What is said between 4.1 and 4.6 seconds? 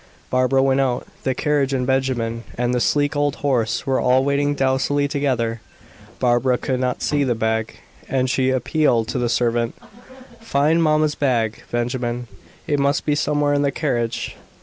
waiting